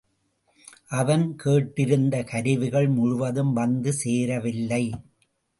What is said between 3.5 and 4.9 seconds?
வந்து சேரவில்லை.